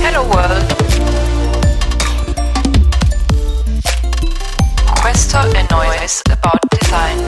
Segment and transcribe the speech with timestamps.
[0.00, 0.76] Hello World.
[5.00, 7.18] Questo è Noise About Design.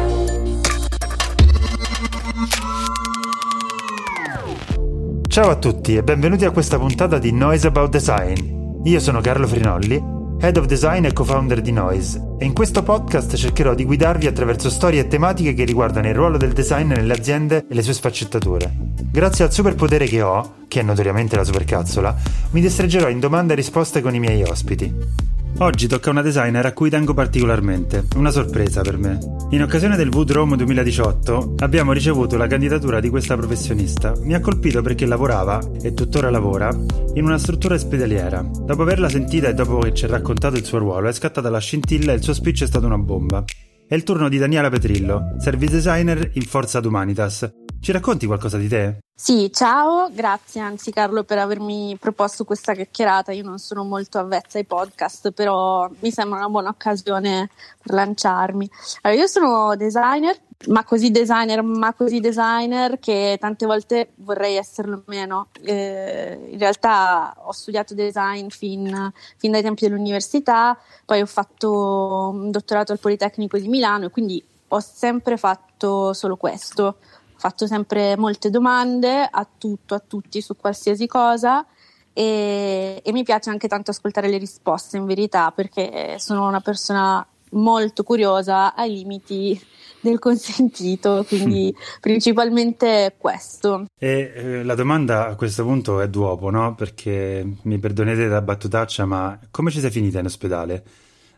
[5.26, 8.84] Ciao a tutti e benvenuti a questa puntata di Noise About Design.
[8.84, 10.00] Io sono Carlo Frinolli,
[10.38, 14.70] Head of Design e co-founder di Noise, e in questo podcast cercherò di guidarvi attraverso
[14.70, 18.72] storie e tematiche che riguardano il ruolo del design nelle aziende e le sue sfaccettature.
[19.10, 22.16] Grazie al superpotere che ho, che è notoriamente la supercazzola,
[22.50, 25.26] mi distreggerò in domande e risposte con i miei ospiti.
[25.60, 29.18] Oggi tocca a una designer a cui tengo particolarmente, una sorpresa per me.
[29.50, 34.12] In occasione del Wood Rome 2018 abbiamo ricevuto la candidatura di questa professionista.
[34.22, 36.70] Mi ha colpito perché lavorava, e tuttora lavora,
[37.14, 38.40] in una struttura ospedaliera.
[38.40, 41.58] Dopo averla sentita e dopo che ci ha raccontato il suo ruolo, è scattata la
[41.58, 43.44] scintilla e il suo speech è stato una bomba.
[43.86, 47.50] È il turno di Daniela Petrillo, service designer in Forza Humanitas.
[47.80, 48.98] Ci racconti qualcosa di te?
[49.14, 53.32] Sì, ciao, grazie anzi Carlo per avermi proposto questa chiacchierata.
[53.32, 57.50] Io non sono molto avvezza ai podcast, però mi sembra una buona occasione
[57.82, 58.70] per lanciarmi.
[59.02, 65.02] Allora, io sono designer, ma così designer, ma così designer che tante volte vorrei esserlo
[65.06, 65.48] meno.
[65.62, 72.50] Eh, in realtà ho studiato design fin, fin dai tempi dell'università, poi ho fatto un
[72.50, 76.96] dottorato al Politecnico di Milano e quindi ho sempre fatto solo questo
[77.38, 81.64] fatto sempre molte domande a tutto, a tutti, su qualsiasi cosa
[82.12, 87.24] e, e mi piace anche tanto ascoltare le risposte in verità perché sono una persona
[87.52, 89.60] molto curiosa ai limiti
[90.00, 93.86] del consentito, quindi principalmente questo.
[93.98, 96.74] E eh, la domanda a questo punto è duopo, no?
[96.74, 100.84] Perché mi perdonete da battutaccia, ma come ci sei finita in ospedale?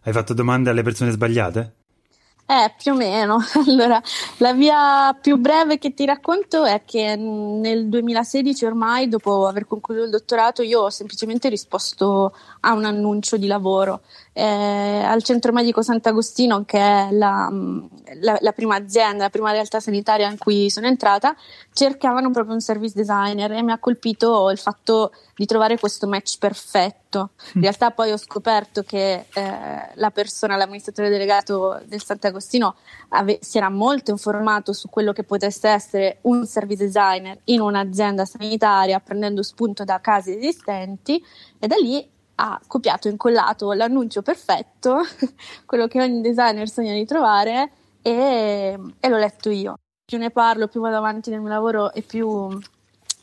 [0.03, 1.75] Hai fatto domande alle persone sbagliate?
[2.51, 3.39] Eh, più o meno.
[3.65, 4.03] Allora,
[4.39, 10.03] la via più breve che ti racconto è che nel 2016 ormai, dopo aver concluso
[10.03, 14.01] il dottorato, io ho semplicemente risposto a un annuncio di lavoro
[14.33, 17.51] eh, al Centro Medico Sant'Agostino, che è la,
[18.21, 21.35] la, la, prima azienda, la prima realtà sanitaria in cui sono entrata,
[21.73, 26.39] cercavano proprio un service designer e mi ha colpito il fatto di trovare questo match
[26.39, 27.31] perfetto.
[27.55, 32.77] In realtà poi ho scoperto che eh, la persona, l'amministratore delegato del Sant'Agostino,
[33.09, 38.25] ave- si era molto informato su quello che potesse essere un service designer in un'azienda
[38.25, 41.23] sanitaria, prendendo spunto da casi esistenti
[41.59, 45.01] e da lì ha copiato e incollato l'annuncio perfetto,
[45.67, 47.71] quello che ogni designer sogna di trovare,
[48.03, 49.75] e, e l'ho letto io.
[50.05, 52.59] Più ne parlo, più vado avanti nel mio lavoro e più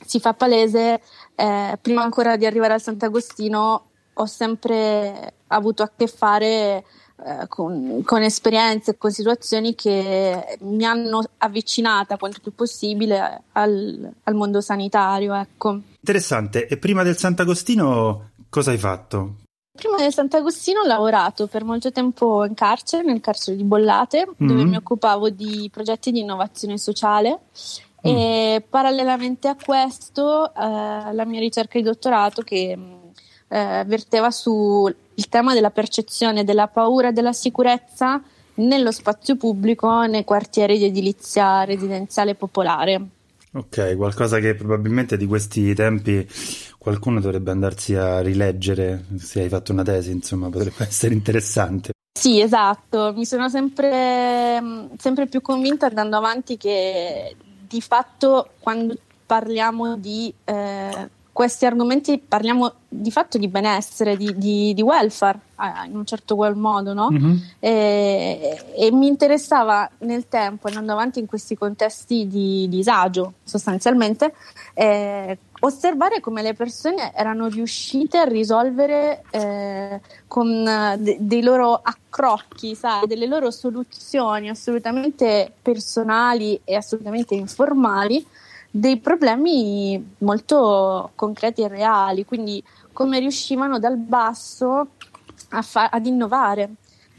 [0.05, 1.01] si fa palese.
[1.35, 6.83] Eh, prima ancora di arrivare al Sant'Agostino ho sempre avuto a che fare
[7.25, 14.33] eh, con, con, esperienze con situazioni che mi hanno avvicinata quanto più possibile al, al
[14.35, 15.33] mondo sanitario.
[15.33, 15.81] Ecco.
[15.99, 16.67] Interessante.
[16.67, 19.35] E prima del Sant'Agostino Cosa hai fatto?
[19.71, 24.49] Prima del Sant'Agostino ho lavorato per molto tempo in carcere, nel carcere di Bollate, mm-hmm.
[24.49, 28.01] dove mi occupavo di progetti di innovazione sociale mm.
[28.01, 32.75] e parallelamente a questo eh, la mia ricerca di dottorato che
[33.47, 34.95] eh, verteva sul
[35.29, 38.19] tema della percezione della paura e della sicurezza
[38.55, 43.16] nello spazio pubblico nei quartieri di edilizia residenziale popolare.
[43.53, 46.27] Ok, qualcosa che probabilmente di questi tempi
[46.77, 51.91] qualcuno dovrebbe andarsi a rileggere, se hai fatto una tesi, insomma, potrebbe essere interessante.
[52.17, 57.35] Sì, esatto, mi sono sempre, sempre più convinta andando avanti che
[57.67, 64.73] di fatto quando parliamo di eh, questi argomenti parliamo di fatto di benessere, di, di,
[64.73, 65.37] di welfare
[65.85, 67.11] in un certo qual modo, no?
[67.11, 67.35] Mm-hmm.
[67.59, 74.33] E, e, mi interessava nel tempo, andando avanti in questi contesti di disagio sostanzialmente,
[74.73, 80.63] eh, osservare come le persone erano riuscite a risolvere eh, con
[80.97, 88.25] de- dei loro accrocchi, sai, delle loro soluzioni assolutamente personali e assolutamente informali
[88.77, 92.63] dei problemi molto concreti e reali, quindi
[92.93, 94.89] come riuscivano dal basso
[95.61, 96.69] fa- ad innovare.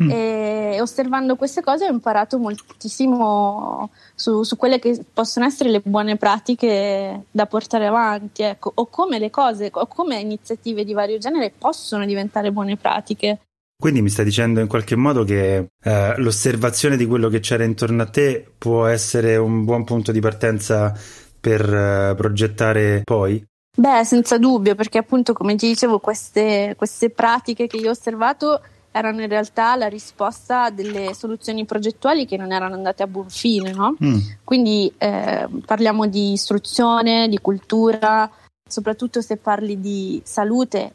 [0.01, 0.11] Mm.
[0.13, 6.17] E osservando queste cose ho imparato moltissimo su, su, quelle che possono essere le buone
[6.17, 11.53] pratiche da portare avanti, ecco, o come le cose, o come iniziative di vario genere
[11.57, 13.41] possono diventare buone pratiche.
[13.77, 18.03] Quindi mi stai dicendo in qualche modo che eh, l'osservazione di quello che c'era intorno
[18.03, 20.93] a te può essere un buon punto di partenza
[21.41, 23.45] per uh, progettare poi?
[23.77, 28.61] Beh, senza dubbio, perché appunto, come ti dicevo, queste, queste pratiche che io ho osservato
[28.91, 33.71] erano in realtà la risposta delle soluzioni progettuali che non erano andate a buon fine,
[33.73, 33.95] no?
[34.03, 34.19] Mm.
[34.43, 38.29] Quindi eh, parliamo di istruzione, di cultura,
[38.69, 40.95] soprattutto se parli di salute,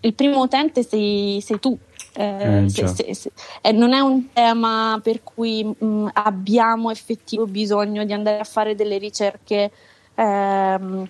[0.00, 1.76] il primo utente sei, sei tu.
[2.16, 7.46] Eh, eh, se, se, se, eh, non è un tema per cui mh, abbiamo effettivo
[7.46, 9.70] bisogno di andare a fare delle ricerche
[10.14, 11.06] ehm,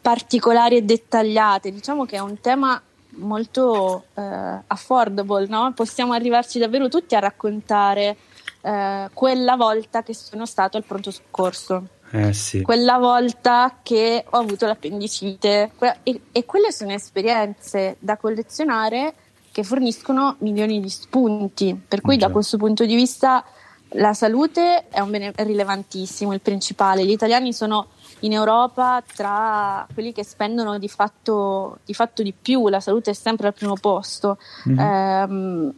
[0.00, 1.70] particolari e dettagliate.
[1.70, 2.80] Diciamo che è un tema
[3.16, 5.72] molto eh, affordable, no?
[5.74, 8.16] possiamo arrivarci davvero tutti a raccontare
[8.60, 11.88] eh, quella volta che sono stato al pronto soccorso.
[12.10, 12.62] Eh sì.
[12.62, 15.72] Quella volta che ho avuto l'appendicite
[16.02, 19.14] e, e quelle sono esperienze da collezionare
[19.54, 23.44] che forniscono milioni di spunti, per cui da questo punto di vista
[23.90, 27.06] la salute è un bene rilevantissimo, il principale.
[27.06, 27.86] Gli italiani sono
[28.20, 33.14] in Europa tra quelli che spendono di fatto di, fatto di più, la salute è
[33.14, 34.38] sempre al primo posto.
[34.68, 35.68] Mm-hmm.
[35.68, 35.72] Eh,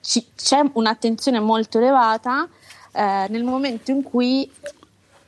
[0.00, 2.48] ci, c'è un'attenzione molto elevata
[2.90, 4.50] eh, nel momento in cui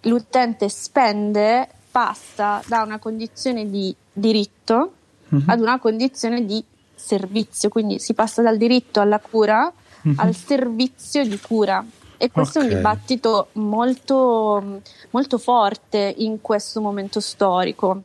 [0.00, 4.94] l'utente spende, passa da una condizione di diritto
[5.32, 5.48] mm-hmm.
[5.48, 6.64] ad una condizione di
[6.94, 9.72] servizio, quindi si passa dal diritto alla cura
[10.06, 10.18] mm-hmm.
[10.18, 11.84] al servizio di cura.
[12.16, 12.70] E questo okay.
[12.70, 14.80] è un dibattito molto,
[15.10, 18.02] molto forte in questo momento storico.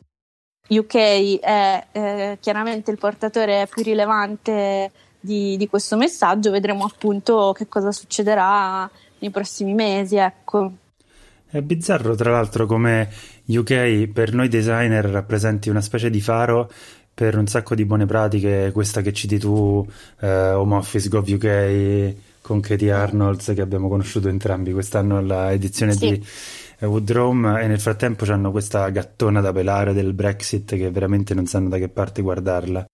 [0.67, 7.67] UK è eh, chiaramente il portatore più rilevante di, di, questo messaggio, vedremo appunto che
[7.67, 8.89] cosa succederà
[9.19, 10.17] nei prossimi mesi.
[10.17, 10.71] Ecco.
[11.49, 13.09] È bizzarro, tra l'altro, come
[13.45, 16.69] UK per noi designer rappresenti una specie di faro
[17.19, 19.85] per un sacco di buone pratiche, questa che citi tu,
[20.21, 25.91] eh, Home Office Gov UK con Katie Arnolds che abbiamo conosciuto entrambi quest'anno alla edizione
[25.91, 26.11] sì.
[26.11, 26.25] di
[26.79, 31.45] eh, Woodrome e nel frattempo hanno questa gattona da pelare del Brexit che veramente non
[31.45, 32.85] sanno da che parte guardarla.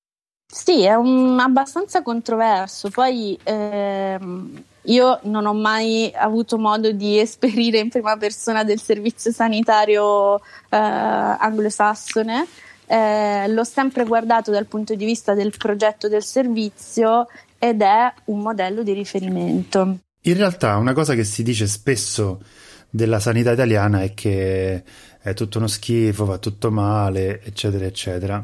[0.52, 2.90] Sì, è un, abbastanza controverso.
[2.90, 9.32] Poi ehm, io non ho mai avuto modo di esperire in prima persona del servizio
[9.32, 12.48] sanitario eh, anglosassone.
[12.88, 17.28] Eh, l'ho sempre guardato dal punto di vista del progetto del servizio
[17.58, 19.98] ed è un modello di riferimento.
[20.22, 22.42] In realtà una cosa che si dice spesso
[22.90, 24.84] della sanità italiana è che
[25.22, 28.44] è tutto uno schifo, va tutto male, eccetera, eccetera.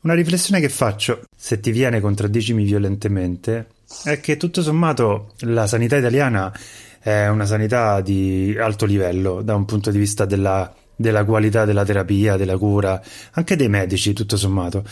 [0.00, 3.68] Una riflessione che faccio, se ti viene contraddicimi violentemente,
[4.04, 6.52] è che tutto sommato la sanità italiana
[7.00, 11.84] è una sanità di alto livello da un punto di vista della, della qualità della
[11.84, 13.00] terapia, della cura,
[13.32, 14.82] anche dei medici, tutto sommato.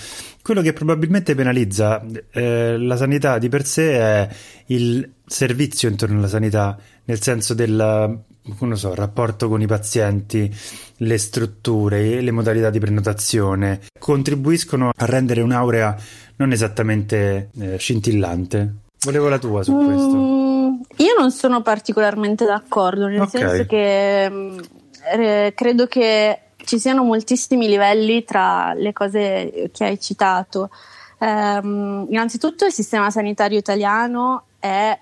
[0.42, 4.28] Quello che probabilmente penalizza eh, la sanità di per sé è
[4.66, 8.22] il servizio intorno alla sanità, nel senso del
[8.58, 10.54] non so, rapporto con i pazienti,
[10.98, 15.96] le strutture, le modalità di prenotazione, contribuiscono a rendere un'aurea
[16.36, 18.74] non esattamente eh, scintillante.
[19.04, 21.02] Volevo la tua su mm, questo.
[21.02, 23.40] Io non sono particolarmente d'accordo, nel okay.
[23.40, 24.32] senso che
[25.54, 30.70] credo che ci siano moltissimi livelli tra le cose che hai citato.
[31.18, 34.98] Um, innanzitutto il sistema sanitario italiano è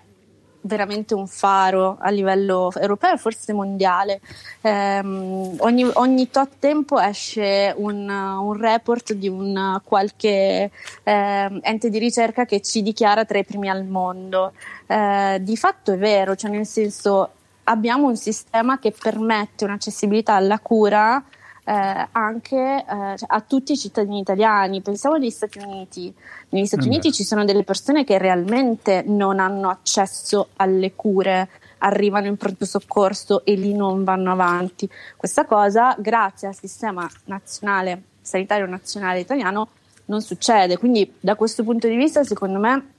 [0.64, 4.20] veramente un faro a livello europeo e forse mondiale.
[4.60, 10.70] Um, ogni, ogni, tot tempo esce un, un report di un qualche
[11.02, 14.52] uh, ente di ricerca che ci dichiara tra i primi al mondo.
[14.86, 17.30] Uh, di fatto è vero, cioè nel senso
[17.64, 21.22] abbiamo un sistema che permette un'accessibilità alla cura
[21.64, 22.84] eh, anche eh,
[23.16, 24.80] cioè, a tutti i cittadini italiani.
[24.80, 26.12] Pensiamo agli Stati Uniti.
[26.50, 26.90] Negli Stati mm.
[26.90, 31.48] Uniti ci sono delle persone che realmente non hanno accesso alle cure,
[31.78, 34.88] arrivano in pronto soccorso e lì non vanno avanti.
[35.16, 39.68] Questa cosa, grazie al sistema nazionale, sanitario nazionale italiano,
[40.06, 40.78] non succede.
[40.78, 42.92] Quindi, da questo punto di vista, secondo me,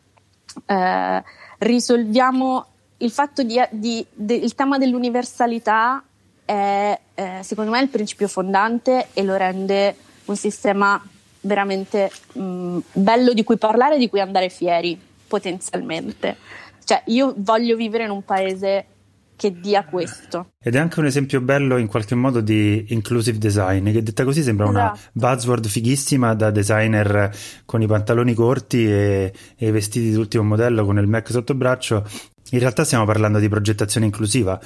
[0.66, 1.24] eh,
[1.60, 2.66] risolviamo
[3.04, 6.04] il fatto di, di, de, il tema dell'universalità
[6.46, 9.96] è eh, secondo me il principio fondante e lo rende
[10.26, 11.02] un sistema
[11.42, 16.38] veramente mh, mm, bello di cui parlare e di cui andare fieri potenzialmente.
[16.84, 18.86] Cioè, io voglio vivere in un paese
[19.36, 20.54] che dia questo.
[20.62, 24.44] Ed è anche un esempio bello in qualche modo di inclusive design, che detta così
[24.44, 24.80] sembra esatto.
[24.80, 27.36] una buzzword fighissima da designer
[27.66, 32.06] con i pantaloni corti e, e i vestiti d'ultimo modello con il Mac sotto braccio,
[32.52, 34.60] in realtà stiamo parlando di progettazione inclusiva,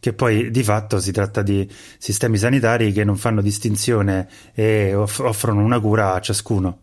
[0.00, 5.20] che poi di fatto si tratta di sistemi sanitari che non fanno distinzione e off-
[5.20, 6.78] offrono una cura a ciascuno.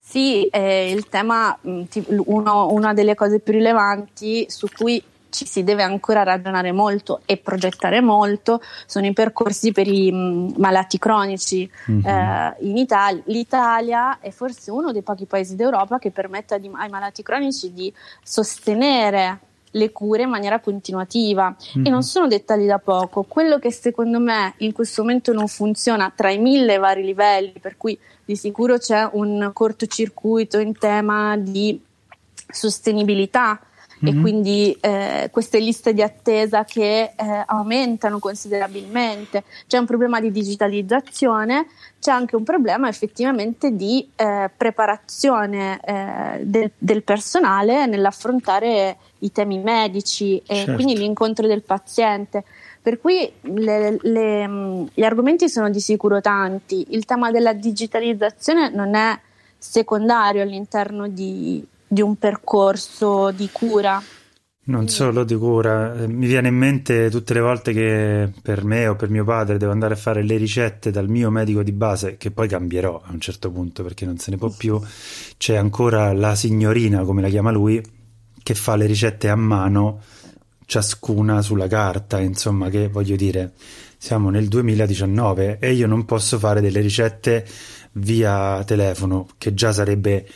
[0.00, 5.02] Sì, eh, il tema, uno, una delle cose più rilevanti su cui
[5.34, 10.16] ci si deve ancora ragionare molto e progettare molto sono i percorsi per i mh,
[10.16, 12.06] mm, malati cronici mm-hmm.
[12.06, 13.22] eh, in Italia.
[13.26, 19.40] L'Italia è forse uno dei pochi paesi d'Europa che permette ai malati cronici di sostenere
[19.72, 21.84] le cure in maniera continuativa mm-hmm.
[21.84, 23.24] e non sono dettagli da poco.
[23.24, 27.76] Quello che secondo me in questo momento non funziona tra i mille vari livelli, per
[27.76, 31.82] cui di sicuro c'è un cortocircuito in tema di
[32.46, 33.60] sostenibilità
[34.04, 34.18] mm-hmm.
[34.18, 39.44] e quindi eh, queste liste di attesa che eh, aumentano considerabilmente.
[39.66, 41.66] C'è un problema di digitalizzazione,
[42.00, 49.58] c'è anche un problema effettivamente di eh, preparazione eh, del, del, personale nell'affrontare i temi
[49.58, 50.74] medici e certo.
[50.74, 52.44] quindi l'incontro del paziente.
[52.82, 56.88] Per cui le, le, gli argomenti sono di sicuro tanti.
[56.90, 59.18] Il tema della digitalizzazione non è
[59.56, 64.02] secondario all'interno di, di un percorso di cura.
[64.66, 68.88] Non solo di cura, eh, mi viene in mente tutte le volte che per me
[68.88, 72.16] o per mio padre devo andare a fare le ricette dal mio medico di base,
[72.16, 74.80] che poi cambierò a un certo punto perché non se ne può più,
[75.36, 77.82] c'è ancora la signorina, come la chiama lui,
[78.42, 80.00] che fa le ricette a mano,
[80.64, 83.52] ciascuna sulla carta, insomma, che voglio dire,
[83.98, 87.46] siamo nel 2019 e io non posso fare delle ricette
[87.92, 90.26] via telefono, che già sarebbe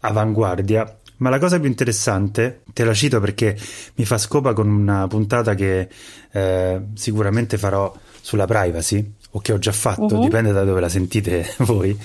[0.00, 3.56] avanguardia, ma la cosa più interessante, te la cito perché
[3.94, 5.88] mi fa scopa con una puntata che
[6.32, 10.22] eh, sicuramente farò sulla privacy, o che ho già fatto, uh-huh.
[10.22, 11.96] dipende da dove la sentite voi,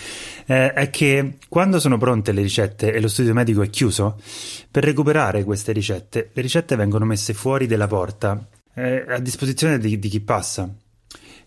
[0.45, 4.19] eh, è che quando sono pronte le ricette e lo studio medico è chiuso,
[4.69, 9.99] per recuperare queste ricette, le ricette vengono messe fuori della porta, eh, a disposizione di,
[9.99, 10.69] di chi passa.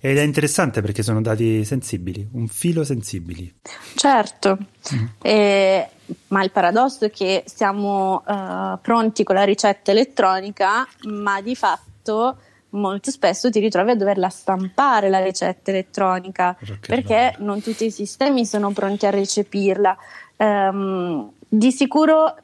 [0.06, 3.52] Ed è interessante perché sono dati sensibili, un filo sensibili.
[3.96, 4.56] Certo,
[4.94, 5.06] mm.
[5.20, 5.88] eh,
[6.28, 12.38] ma il paradosso è che siamo uh, pronti con la ricetta elettronica, ma di fatto
[12.70, 17.44] molto spesso ti ritrovi a doverla stampare la ricetta elettronica perché bello.
[17.44, 19.96] non tutti i sistemi sono pronti a recepirla.
[20.36, 22.36] Um, di sicuro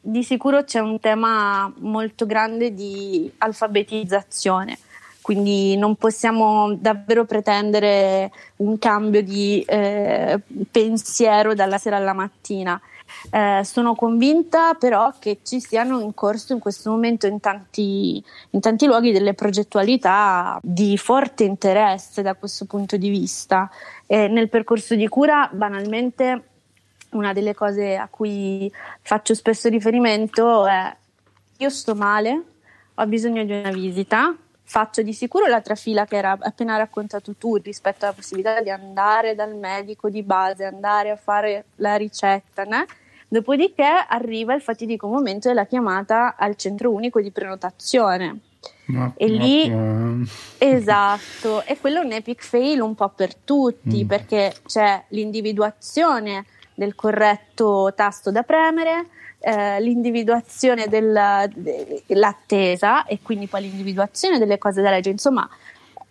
[0.00, 4.78] di sicuro c'è un tema molto grande di alfabetizzazione
[5.28, 12.80] quindi non possiamo davvero pretendere un cambio di eh, pensiero dalla sera alla mattina.
[13.30, 18.60] Eh, sono convinta però che ci siano in corso in questo momento in tanti, in
[18.60, 23.70] tanti luoghi delle progettualità di forte interesse da questo punto di vista.
[24.06, 26.42] Eh, nel percorso di cura, banalmente,
[27.10, 30.96] una delle cose a cui faccio spesso riferimento è
[31.58, 32.42] io sto male,
[32.94, 34.34] ho bisogno di una visita,
[34.68, 39.34] faccio di sicuro la trafila che era appena raccontato tu rispetto alla possibilità di andare
[39.34, 42.84] dal medico di base, andare a fare la ricetta, né?
[43.28, 48.40] dopodiché arriva il fatidico momento della chiamata al centro unico di prenotazione.
[48.86, 50.24] Ma, e lì ma...
[50.58, 54.06] esatto, e quello è un epic fail un po' per tutti mm.
[54.06, 56.44] perché c'è l'individuazione
[56.74, 59.06] del corretto tasto da premere,
[59.40, 65.12] eh, l'individuazione dell'attesa e quindi poi l'individuazione delle cose da leggere.
[65.12, 65.48] Insomma,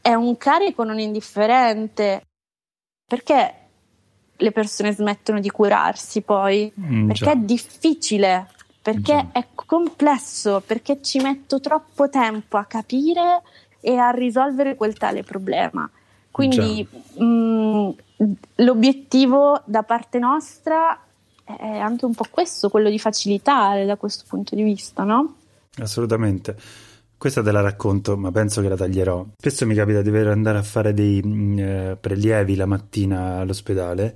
[0.01, 2.21] è un carico non indifferente
[3.05, 3.53] perché
[4.37, 6.71] le persone smettono di curarsi poi?
[6.79, 7.31] Mm, perché già.
[7.31, 8.47] è difficile,
[8.81, 9.33] perché già.
[9.39, 13.41] è complesso, perché ci metto troppo tempo a capire
[13.81, 15.89] e a risolvere quel tale problema.
[16.29, 17.89] Quindi mh, mm,
[18.55, 20.99] l'obiettivo da parte nostra
[21.57, 25.35] è anche un po' questo, quello di facilitare da questo punto di vista, no?
[25.77, 26.55] Assolutamente.
[27.17, 29.25] Questa te la racconto, ma penso che la taglierò.
[29.37, 34.15] Spesso mi capita di dover andare a fare dei mm, eh, prelievi la mattina all'ospedale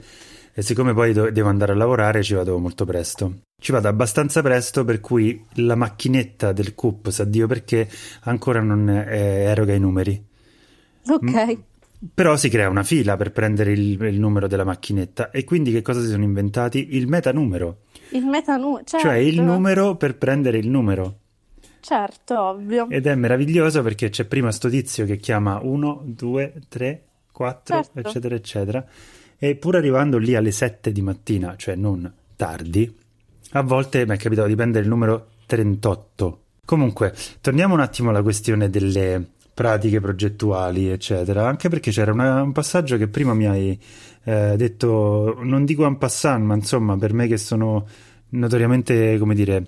[0.54, 3.40] e siccome poi do- devo andare a lavorare ci vado molto presto.
[3.60, 7.90] Ci vado abbastanza presto per cui la macchinetta del CUP, sa Dio perché,
[8.22, 10.24] ancora non eh, eroga i numeri.
[11.08, 11.22] Ok.
[11.24, 11.64] M-
[12.14, 15.84] però si crea una fila per prendere il, il, numero della macchinetta e quindi che
[15.84, 16.96] cosa si sono inventati?
[16.96, 17.82] Il metanumero.
[18.10, 19.08] Il metanumero, certo.
[19.08, 21.18] Cioè il numero per prendere il numero.
[21.80, 22.90] Certo, ovvio.
[22.90, 28.00] Ed è meraviglioso perché c'è prima sto tizio che chiama 1, 2, 3, 4, certo.
[28.00, 28.86] eccetera, eccetera.
[29.38, 32.96] E pur arrivando lì alle 7 di mattina, cioè non tardi,
[33.52, 36.40] a volte mi è capitato di prendere il numero 38.
[36.66, 39.32] Comunque, torniamo un attimo alla questione delle
[39.62, 43.80] pratiche progettuali, eccetera, anche perché c'era una, un passaggio che prima mi hai
[44.24, 47.86] eh, detto, non dico en passant, ma insomma, per me che sono
[48.30, 49.68] notoriamente, come dire,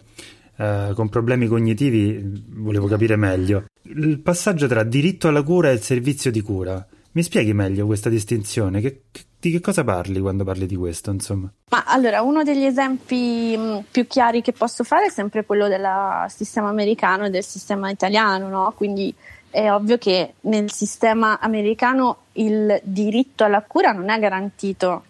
[0.58, 3.66] eh, con problemi cognitivi, volevo capire meglio.
[3.84, 6.84] Il passaggio tra diritto alla cura e il servizio di cura.
[7.12, 8.82] Mi spieghi meglio questa distinzione?
[8.82, 9.04] Che,
[9.40, 11.54] di che cosa parli quando parli di questo, insomma?
[11.70, 15.86] Ma allora, uno degli esempi mh, più chiari che posso fare è sempre quello del
[16.30, 18.74] sistema americano e del sistema italiano, no?
[18.76, 19.14] Quindi
[19.54, 25.04] è ovvio che nel sistema americano il diritto alla cura non è garantito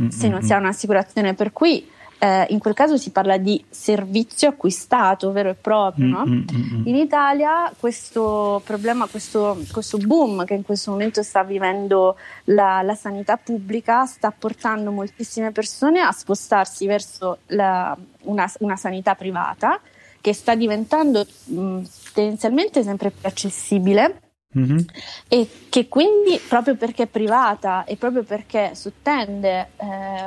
[0.00, 0.10] mm-hmm.
[0.10, 1.84] se non si ha un'assicurazione, per cui
[2.20, 6.06] eh, in quel caso si parla di servizio acquistato vero e proprio.
[6.06, 6.24] No?
[6.24, 6.82] Mm-mm-mm.
[6.84, 12.94] In Italia questo problema, questo, questo boom che in questo momento sta vivendo la, la
[12.94, 19.80] sanità pubblica sta portando moltissime persone a spostarsi verso la- una, una sanità privata
[20.20, 21.80] che sta diventando mh,
[22.12, 24.82] tendenzialmente sempre più accessibile Mhm.
[25.28, 29.86] e che quindi proprio perché è privata e proprio perché sottende eh,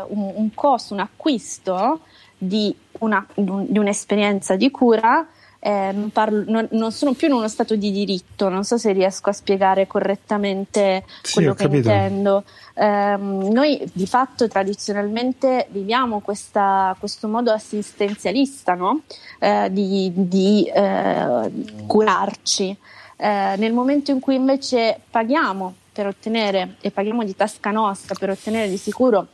[0.10, 2.01] un, un costo, un acquisto
[2.38, 5.27] di, una- di un'esperienza di cura,
[5.63, 8.91] eh, non, parlo- non- non sono più in uno stato di diritto, non so se
[8.94, 11.89] riesco a spiegare correttamente Sì, quello che capito.
[11.89, 12.44] intendo.
[12.74, 19.01] Ehm, noi di fatto tradizionalmente viviamo questa- questo modo assistenzialista no?
[19.39, 21.51] Eh, di, di, eh,
[21.86, 22.75] curarci.
[23.18, 28.32] Eh, nel momento in cui invece paghiamo per ottenere e paghiamo di tasca nostra per
[28.32, 29.27] ottenere di sicuro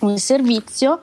[0.00, 1.02] un servizio,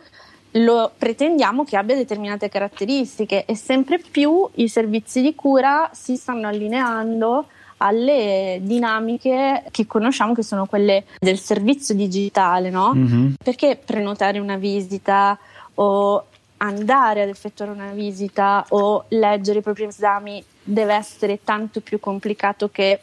[0.55, 6.47] lo pretendiamo che abbia determinate caratteristiche e sempre più i servizi di cura si stanno
[6.47, 12.93] allineando alle dinamiche che conosciamo che sono quelle del servizio digitale, no?
[12.93, 13.35] Mhm.
[13.43, 15.37] Perché prenotare una visita
[15.75, 16.25] o
[16.57, 22.69] andare ad effettuare una visita o leggere i propri esami deve essere tanto più complicato
[22.69, 22.99] che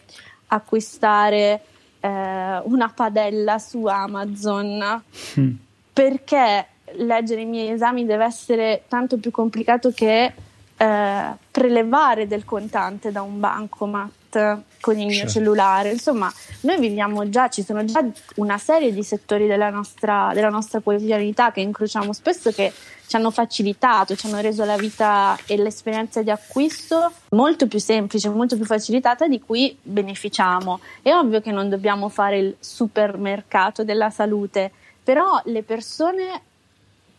[0.49, 1.63] acquistare
[2.01, 5.03] eh, una padella su Amazon
[5.41, 5.55] Mm.
[5.93, 10.33] perché leggere i miei esami deve essere tanto più complicato che
[10.77, 15.33] eh, prelevare del contante da un bancomat con il mio Certo.
[15.33, 15.91] cellulare.
[15.91, 18.05] Insomma, noi viviamo già, ci sono già
[18.37, 22.73] una serie di settori della nostra, della nostra quotidianità che incrociamo spesso che
[23.09, 28.29] ci hanno facilitato, ci hanno reso la vita e l'esperienza di acquisto molto più semplice,
[28.29, 30.79] molto più facilitata di cui beneficiamo.
[31.01, 34.71] È ovvio che non dobbiamo fare il supermercato della salute,
[35.03, 36.43] però le persone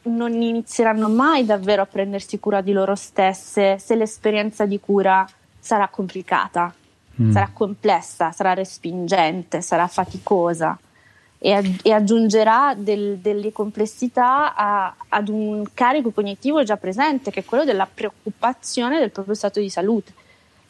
[0.04, 5.28] non inizieranno mai davvero a prendersi cura di loro stesse se l'esperienza di cura
[5.60, 6.74] sarà complicata,
[7.22, 7.32] Mm.
[7.32, 10.80] sarà complessa, sarà respingente, sarà faticosa
[11.38, 17.46] e, e aggiungerà del- delle complessità a- ad un carico cognitivo già presente, che è
[17.46, 20.14] quello della preoccupazione del proprio stato di salute.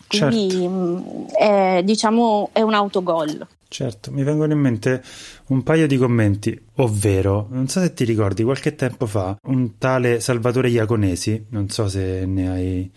[0.08, 0.70] Quindi Certo.
[0.70, 3.48] mh, è, diciamo, è un autogol.
[3.72, 5.04] Certo, mi vengono in mente
[5.48, 10.20] un paio di commenti, ovvero, non so se ti ricordi, qualche tempo fa un tale
[10.20, 12.92] Salvatore Iaconesi, non so se ne hai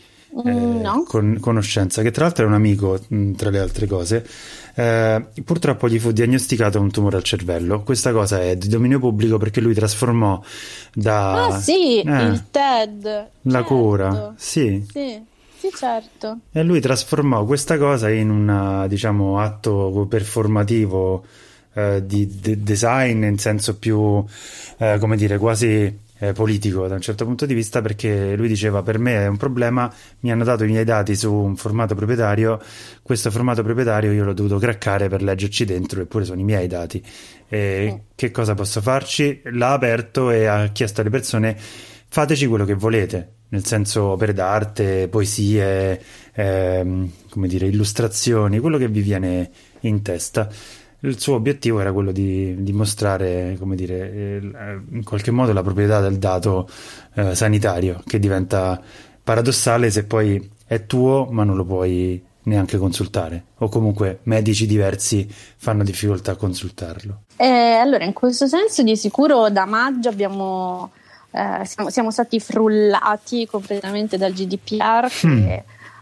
[0.44, 1.04] eh, Mm, no.
[1.06, 4.26] con- conoscenza, che tra l'altro è un amico, mh, tra le altre cose,
[4.74, 7.82] eh, purtroppo gli fu diagnosticato un tumore al cervello.
[7.82, 10.40] Questa cosa è di dominio pubblico perché lui trasformò
[10.94, 11.46] da...
[11.48, 13.02] Ah sì, eh, il TED.
[13.42, 13.64] la certo.
[13.74, 14.82] cura, sì.
[14.90, 15.22] Sì,
[15.62, 16.38] sì, certo.
[16.50, 21.24] E lui trasformò questa cosa in un, diciamo, atto performativo
[21.74, 24.24] eh, di de- design in senso più,
[24.78, 28.82] eh, come dire, quasi eh, politico da un certo punto di vista, perché lui diceva:
[28.82, 32.60] Per me è un problema, mi hanno dato i miei dati su un formato proprietario,
[33.02, 37.02] questo formato proprietario io l'ho dovuto craccare per leggerci dentro, eppure sono i miei dati.
[37.48, 37.98] E Mm.
[38.16, 39.40] che cosa posso farci?
[39.44, 41.56] L'ha aperto e ha chiesto alle persone:
[42.12, 45.98] fateci quello che volete, nel senso opere d'arte, poesie,
[46.34, 50.46] ehm, come dire, illustrazioni, quello che vi viene in testa.
[51.00, 54.40] Il suo obiettivo era quello di dimostrare, come dire, eh,
[54.90, 56.68] in qualche modo la proprietà del dato
[57.14, 58.78] eh, sanitario, che diventa
[59.24, 65.26] paradossale se poi è tuo, ma non lo puoi neanche consultare, o comunque medici diversi
[65.56, 67.22] fanno difficoltà a consultarlo.
[67.36, 70.90] E allora, in questo senso, di sicuro da maggio abbiamo,
[71.32, 75.50] eh, siamo, siamo stati frullati completamente dal GDPR che Mm.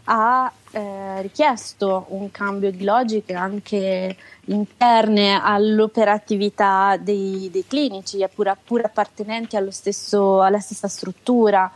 [0.05, 4.17] ha eh, richiesto un cambio di logiche anche
[4.47, 11.71] interne all'operatività dei, dei clinici, pur, pur appartenenti allo stesso- alla stessa struttura.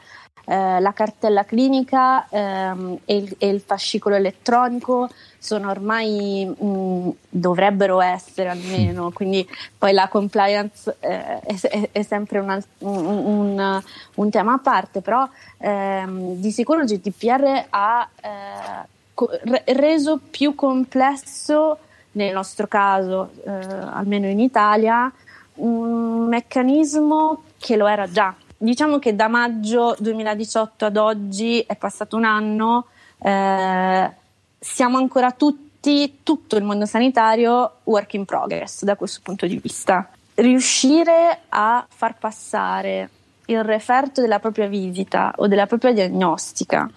[0.46, 8.00] Eh, la cartella clinica ehm, e, il, e il fascicolo elettronico sono ormai mh, dovrebbero
[8.02, 9.46] essere almeno, quindi
[9.78, 13.83] poi la compliance eh, è, è- sempre un, un- un-
[14.16, 15.26] un tema a parte, però
[15.59, 21.78] ehm, di sicuro il GDPR ha eh, co- re- reso più complesso,
[22.12, 25.11] nel nostro caso, eh, almeno in Italia,
[25.57, 28.35] un meccanismo che lo era già.
[28.64, 32.87] Diciamo che da maggio 2018 ad oggi è passato un anno,
[33.22, 34.11] eh,
[34.59, 40.09] siamo ancora tutti, tutto il mondo sanitario, work in progress da questo punto di vista.
[40.37, 43.11] Riuscire a far passare
[43.44, 46.90] il referto della propria visita o della propria diagnostica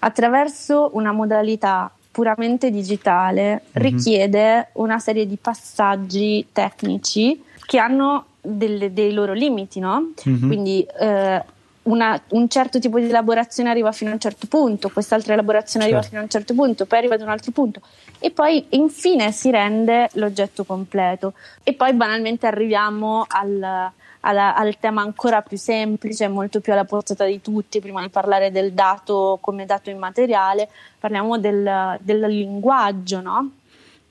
[0.00, 9.12] attraverso una modalità puramente digitale richiede una serie di passaggi tecnici che hanno delle- dei
[9.12, 10.12] loro limiti, no?
[10.24, 10.46] Mhm.
[10.46, 11.42] Quindi eh,
[11.88, 15.98] una, un certo tipo di elaborazione arriva fino a un certo punto, quest'altra elaborazione certo.
[15.98, 17.80] arriva fino a un certo punto, poi arriva ad un altro punto
[18.18, 25.02] e poi infine si rende l'oggetto completo e poi banalmente arriviamo al, alla, al tema
[25.02, 29.64] ancora più semplice, molto più alla portata di tutti, prima di parlare del dato come
[29.64, 33.50] dato immateriale, parliamo del, del linguaggio, no?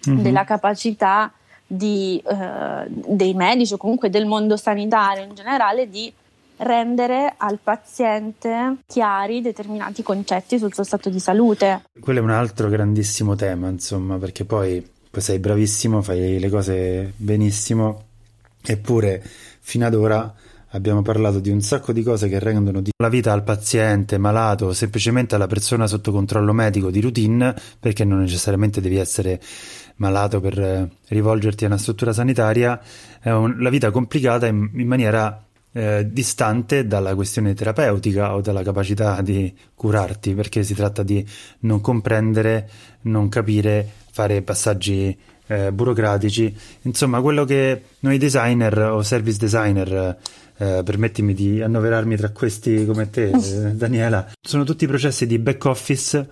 [0.09, 0.21] mm-hmm.
[0.21, 1.31] della capacità
[1.67, 6.11] di, eh, dei medici o comunque del mondo sanitario in generale di
[6.57, 11.83] rendere al paziente chiari determinati concetti sul suo stato di salute.
[11.99, 17.13] Quello è un altro grandissimo tema, insomma, perché poi, poi sei bravissimo, fai le cose
[17.15, 18.03] benissimo,
[18.63, 19.23] eppure
[19.59, 20.33] fino ad ora
[20.71, 25.35] abbiamo parlato di un sacco di cose che rendono la vita al paziente malato semplicemente
[25.35, 29.39] alla persona sotto controllo medico di routine, perché non necessariamente devi essere
[29.97, 32.79] malato per eh, rivolgerti a una struttura sanitaria,
[33.19, 38.63] è un, la vita complicata in, in maniera eh, distante dalla questione terapeutica o dalla
[38.63, 41.25] capacità di curarti, perché si tratta di
[41.59, 42.69] non comprendere,
[43.01, 45.15] non capire, fare passaggi
[45.47, 50.17] eh, burocratici, insomma quello che noi designer o service designer
[50.57, 55.65] eh, permettimi di annoverarmi tra questi come te, eh, Daniela, sono tutti processi di back
[55.65, 56.27] office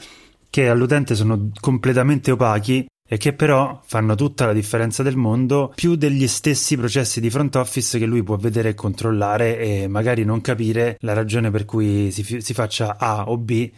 [0.50, 5.96] che all'utente sono completamente opachi e che però fanno tutta la differenza del mondo più
[5.96, 10.42] degli stessi processi di front office che lui può vedere e controllare e magari non
[10.42, 13.72] capire la ragione per cui si, si faccia A o B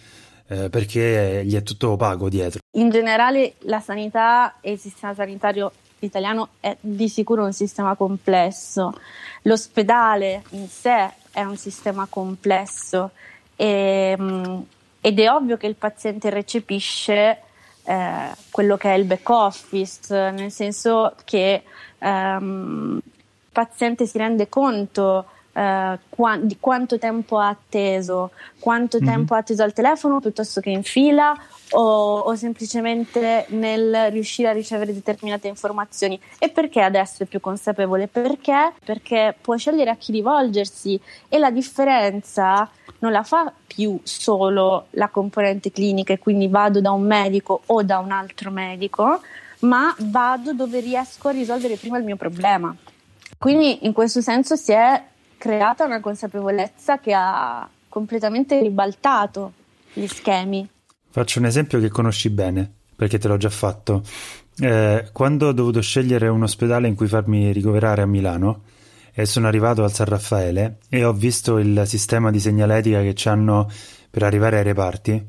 [0.48, 2.60] eh, perché gli è tutto opaco dietro.
[2.78, 8.94] In generale la sanità e il sistema sanitario italiano è di sicuro un sistema complesso.
[9.44, 13.12] L'ospedale in sé è un sistema complesso
[13.58, 14.60] e, mm,
[15.02, 17.42] ed è ovvio che il paziente recepisce
[17.88, 21.64] eh, quello che è il back office, nel senso che
[22.00, 29.08] ehm, il paziente si rende conto eh, qua- di quanto tempo ha atteso, quanto mm-hmm.
[29.08, 31.34] tempo ha atteso al telefono piuttosto che in fila
[31.72, 36.20] o, o, semplicemente nel riuscire a ricevere determinate informazioni.
[36.40, 38.08] E perché adesso è più consapevole?
[38.08, 38.74] Perché?
[38.84, 45.10] Perché può scegliere a chi rivolgersi e la differenza non la fa più solo la
[45.10, 49.22] componente clinica e quindi vado da un medico o da un altro medico,
[49.60, 52.76] ma vado dove riesco a risolvere prima il mio problema.
[53.38, 55.04] Quindi in questo senso si è
[55.38, 59.54] creata una consapevolezza che ha completamente ribaltato
[59.94, 60.68] gli schemi.
[61.10, 64.04] Faccio un esempio che conosci bene, perché te l'ho già fatto.
[64.60, 68.62] Eh, quando ho dovuto scegliere un ospedale in cui farmi ricoverare a Milano,
[69.20, 73.68] e sono arrivato al San Raffaele e ho visto il sistema di segnaletica che hanno
[74.12, 75.28] per arrivare ai reparti,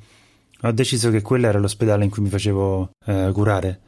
[0.61, 3.81] ho deciso che quello era l'ospedale in cui mi facevo eh, curare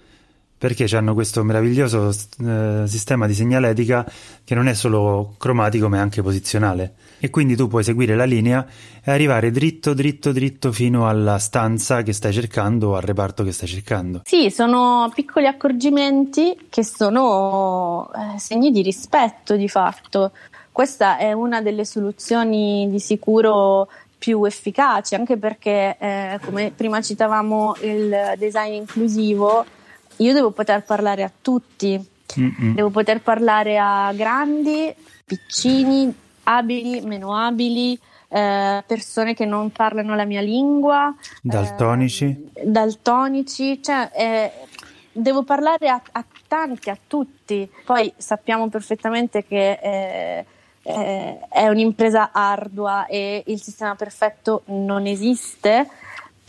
[0.60, 4.04] perché hanno questo meraviglioso eh, sistema di segnaletica
[4.44, 8.24] che non è solo cromatico ma è anche posizionale e quindi tu puoi seguire la
[8.24, 8.66] linea
[9.02, 13.52] e arrivare dritto dritto dritto fino alla stanza che stai cercando o al reparto che
[13.52, 14.20] stai cercando.
[14.26, 20.32] Sì, sono piccoli accorgimenti che sono eh, segni di rispetto di fatto.
[20.70, 27.76] Questa è una delle soluzioni di sicuro più efficaci, anche perché, eh, come prima citavamo,
[27.80, 29.64] il design inclusivo
[30.20, 32.74] io devo poter parlare a tutti, Mm-mm.
[32.74, 36.12] devo poter parlare a grandi, piccini,
[36.44, 44.10] abili, meno abili, eh, persone che non parlano la mia lingua, daltonici, eh, daltonici, cioè
[44.14, 44.52] eh,
[45.12, 47.68] devo parlare a, a, tanti, a tutti.
[47.84, 50.44] Poi sappiamo perfettamente che eh,
[50.82, 55.88] eh, è un'impresa ardua e il sistema perfetto non esiste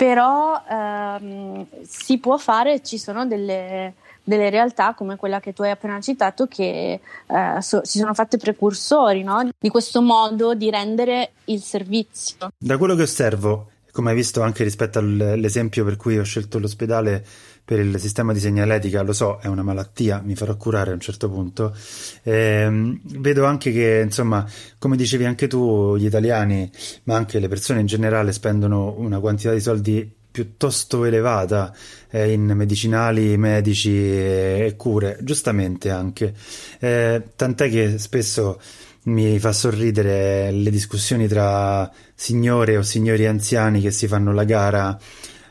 [0.01, 5.69] però ehm, si può fare, ci sono delle, delle, realtà come quella che tu hai
[5.69, 9.47] appena citato che eh, so, si sono fatte precursori no?
[9.59, 12.51] di questo modo di rendere il servizio.
[12.57, 17.23] Da quello che osservo, come hai visto anche rispetto all'esempio per cui ho scelto l'ospedale
[17.63, 20.99] per il sistema di segnaletica, lo so, è una malattia, mi farò curare a un
[20.99, 21.75] certo punto.
[22.23, 24.45] Eh, vedo anche che, insomma,
[24.77, 26.69] come dicevi anche tu, gli italiani,
[27.03, 31.75] ma anche le persone in generale spendono una quantità di soldi piuttosto elevata
[32.09, 36.33] eh, in medicinali, medici e, cure, giustamente anche.
[36.79, 38.59] Eh, tant'è che spesso
[39.03, 44.97] mi fa sorridere le discussioni tra signore o signori anziani che si fanno la gara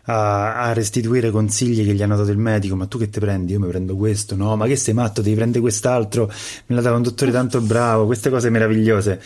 [0.04, 2.76] a, a, restituire consigli che gli hanno dato il medico.
[2.76, 3.52] Ma tu che te prendi?
[3.52, 4.56] Io mi prendo questo, no?
[4.56, 5.22] Ma che sei matto?
[5.22, 6.26] Devi prendere quest'altro.
[6.66, 8.06] Me l'ha dato un dottore tanto bravo.
[8.06, 9.20] Queste cose meravigliose.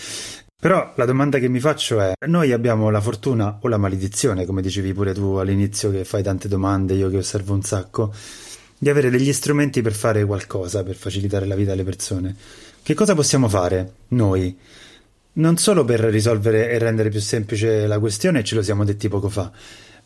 [0.61, 4.63] Però la domanda che mi faccio è: noi abbiamo la fortuna o la maledizione, come
[4.63, 8.13] dicevi pure tu all'inizio, che fai tante domande, io che osservo un sacco,
[8.79, 12.35] di avere degli strumenti per fare qualcosa, per facilitare la vita alle persone.
[12.83, 14.57] Che cosa possiamo fare noi?
[15.35, 19.29] non solo per risolvere e rendere più semplice la questione, ce lo siamo detti poco
[19.29, 19.51] fa,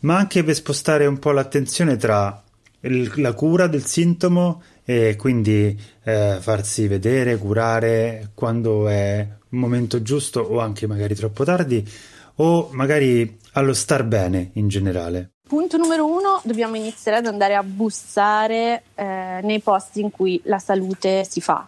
[0.01, 2.41] ma anche per spostare un po' l'attenzione tra
[2.81, 10.01] il, la cura del sintomo e quindi eh, farsi vedere, curare quando è un momento
[10.01, 11.87] giusto o anche magari troppo tardi
[12.35, 15.31] o magari allo star bene in generale.
[15.47, 20.59] Punto numero uno, dobbiamo iniziare ad andare a bussare eh, nei posti in cui la
[20.59, 21.67] salute si fa.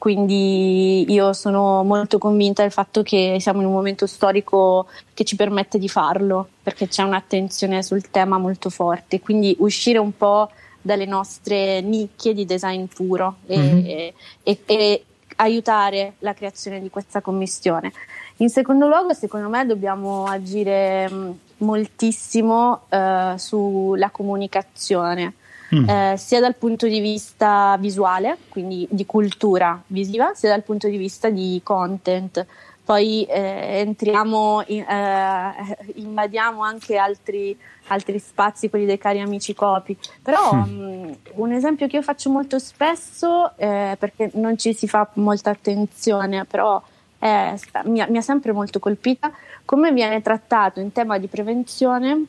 [0.00, 5.36] Quindi io sono molto convinta del fatto che siamo in un momento storico che ci
[5.36, 9.20] permette di farlo, perché c'è un'attenzione sul tema molto forte.
[9.20, 10.48] Quindi uscire un po'
[10.80, 13.84] dalle nostre nicchie di design puro e, mm-hmm.
[13.84, 15.04] e, e, e
[15.36, 17.92] aiutare la creazione di questa commissione.
[18.38, 21.10] In secondo luogo, secondo me, dobbiamo agire
[21.58, 25.34] moltissimo eh, sulla comunicazione,
[25.74, 25.88] mm.
[25.88, 30.96] eh, sia dal punto di vista visuale, quindi di cultura visiva, sia dal punto di
[30.96, 32.44] vista di content.
[32.84, 37.56] Poi eh, entriamo, in, eh, invadiamo anche altri,
[37.88, 39.96] altri, spazi, quelli dei cari amici copi.
[40.22, 40.80] Però mm.
[40.80, 45.50] mh, un esempio che io faccio molto spesso, eh, perché non ci si fa molta
[45.50, 46.82] attenzione, però
[47.20, 49.30] mi, mi ha sempre molto colpita,
[49.64, 52.24] come viene trattato in tema di prevenzione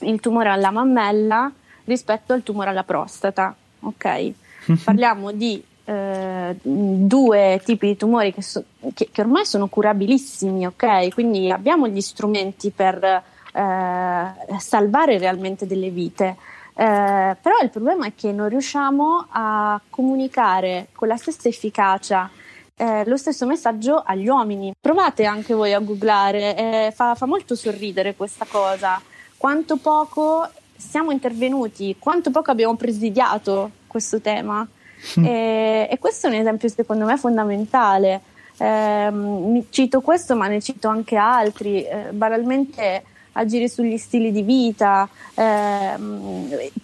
[0.00, 1.50] il tumore alla mammella
[1.86, 3.54] rispetto al tumore alla prostata.
[3.80, 4.32] Ok?
[4.84, 11.12] Parliamo di eh, due tipi di tumori che, so, che, che, ormai sono curabilissimi, ok?
[11.14, 16.36] Quindi abbiamo gli strumenti per eh, salvare realmente delle vite.
[16.74, 22.30] Eh, però il problema è che non riusciamo a comunicare con la stessa efficacia
[22.78, 24.74] eh, lo stesso messaggio agli uomini.
[24.78, 29.00] Provate anche voi a googlare, eh, fa, fa molto sorridere questa cosa.
[29.36, 30.46] Quanto poco
[30.76, 34.66] siamo intervenuti, quanto poco abbiamo presidiato questo tema.
[35.20, 35.24] Mm.
[35.24, 38.20] E, e, questo è un esempio secondo me fondamentale.
[38.56, 41.84] Eh, cito questo, ma ne cito anche altri.
[41.84, 45.08] Eh, banalmente agire sugli stili di vita.
[45.34, 45.94] Eh,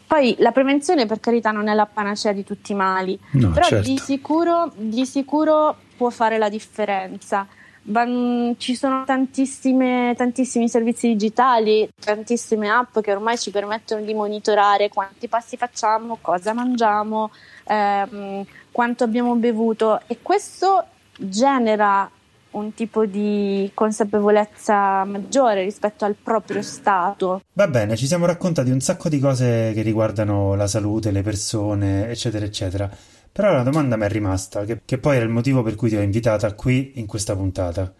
[0.07, 3.67] poi la prevenzione, per carità, non è la panacea di tutti i mali, no, però
[3.67, 3.89] certo.
[3.89, 7.47] di, sicuro, di sicuro può fare la differenza.
[7.85, 15.57] Ci sono tantissimi servizi digitali, tantissime app che ormai ci permettono di monitorare quanti passi
[15.57, 17.33] facciamo, cosa mangiamo,
[17.64, 20.85] ehm, quanto abbiamo bevuto e questo
[21.16, 22.09] genera
[22.53, 27.42] un tipo di consapevolezza maggiore rispetto al proprio stato.
[27.55, 32.09] Va bene, ci siamo raccontati un sacco di cose che riguardano la salute, le persone,
[32.09, 32.90] eccetera, eccetera.
[33.33, 35.97] Però la domanda mi è rimasta, che, che poi era il motivo per cui ti
[35.97, 37.90] ho invitata qui in questa puntata.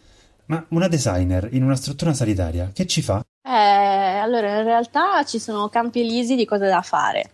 [0.47, 3.25] Ma una designer in una struttura sanitaria, che ci fa?
[3.43, 7.31] Eh, allora in realtà ci sono campi elisi di cose da fare.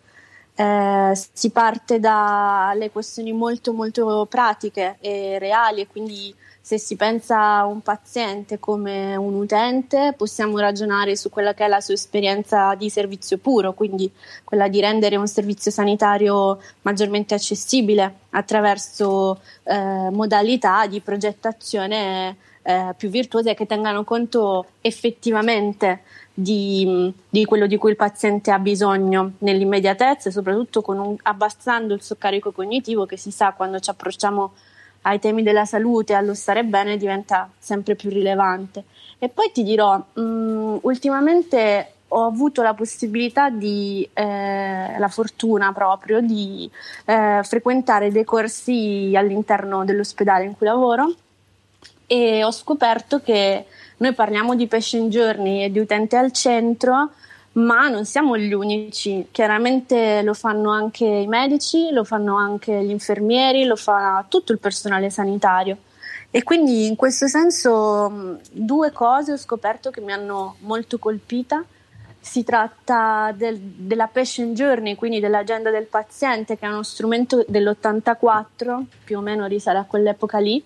[0.55, 6.35] Eh, si parte dalle questioni molto molto pratiche e reali e quindi
[6.69, 11.67] se si pensa a un paziente come un utente, possiamo ragionare su quella che è
[11.67, 14.13] la sua esperienza di servizio puro, quindi
[14.45, 23.09] quella di rendere un servizio sanitario maggiormente accessibile attraverso eh, modalità di progettazione eh, più
[23.09, 26.03] virtuose che tengano conto effettivamente
[26.35, 32.03] di, di, quello di cui il paziente ha bisogno nell'immediatezza e soprattutto un, abbassando il
[32.03, 34.53] suo carico cognitivo che si sa quando ci approcciamo
[35.09, 38.85] ai temi della salute, allo stare bene diventa sempre più rilevante.
[39.19, 45.73] E poi ti dirò, mh, mm, ultimamente ho avuto la possibilità di, eh, la fortuna
[45.73, 46.71] proprio di
[47.05, 51.13] eh, frequentare dei corsi all'interno dell'ospedale in cui lavoro
[52.07, 53.67] e ho scoperto che
[53.99, 57.11] noi parliamo di patient journey e di utente al centro,
[57.59, 62.91] ma non siamo gli unici, chiaramente lo fanno anche i medici, lo fanno anche gli
[62.91, 65.77] infermieri, lo fa tutto il personale sanitario.
[66.31, 71.65] E quindi in questo senso due cose ho scoperto che mi hanno molto colpita.
[72.21, 78.83] Si tratta del, della patient journey, quindi dell'agenda del paziente, che è uno strumento dell'84,
[79.05, 80.63] più o meno risale a quell'epoca lì,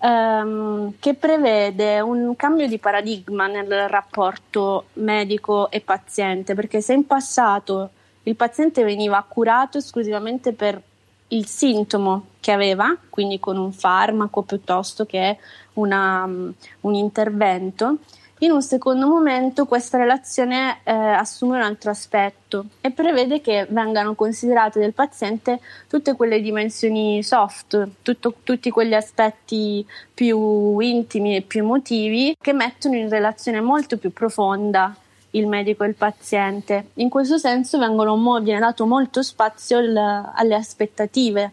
[0.00, 7.06] ehm, che prevede un cambio di paradigma nel rapporto medico e paziente, perché se in
[7.06, 7.90] passato
[8.24, 10.80] il paziente veniva curato esclusivamente per
[11.28, 15.38] il sintomo che aveva, quindi con un farmaco piuttosto che
[15.74, 17.98] una, un intervento,
[18.40, 24.14] in un secondo momento questa relazione eh, assume un altro aspetto e prevede che vengano
[24.14, 31.60] considerate del paziente tutte quelle dimensioni soft, tutto, tutti quegli aspetti più intimi e più
[31.60, 34.94] emotivi che mettono in relazione molto più profonda
[35.30, 36.88] il medico e il paziente.
[36.94, 41.52] In questo senso vengono, viene dato molto spazio il, alle aspettative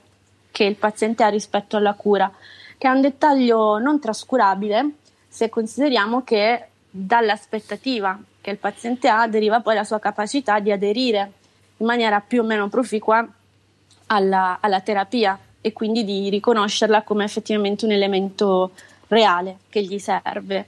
[0.52, 2.32] che il paziente ha rispetto alla cura,
[2.78, 4.96] che è un dettaglio non trascurabile
[5.28, 11.32] se consideriamo che dall'aspettativa che il paziente ha deriva poi la sua capacità di aderire
[11.78, 13.28] in maniera più o meno proficua
[14.08, 18.72] alla, alla terapia e quindi di riconoscerla come effettivamente un elemento
[19.08, 20.68] reale che gli serve.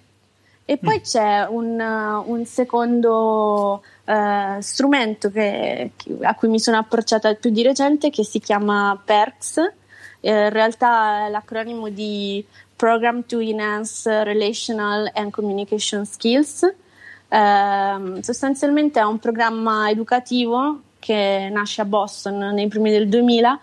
[0.65, 1.01] E poi mm.
[1.01, 1.79] c'è un,
[2.25, 8.39] un secondo uh, strumento che, a cui mi sono approcciata più di recente che si
[8.39, 9.57] chiama PERCS,
[10.21, 12.43] eh, in realtà è l'acronimo di
[12.75, 16.63] Program to Enhance Relational and Communication Skills.
[17.27, 23.59] Eh, sostanzialmente è un programma educativo che nasce a Boston nei primi del 2000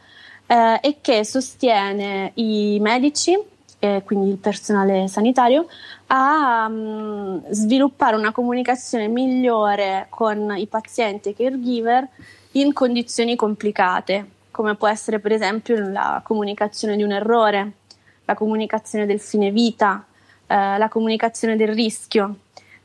[0.47, 3.37] eh, e che sostiene i medici,
[3.79, 5.67] eh, quindi il personale sanitario,
[6.07, 12.07] a um, sviluppare una comunicazione migliore con i pazienti e caregiver
[12.53, 17.73] in condizioni complicate, come può essere per esempio la comunicazione di un errore,
[18.33, 20.05] la comunicazione del fine vita,
[20.47, 22.37] eh, la comunicazione del rischio,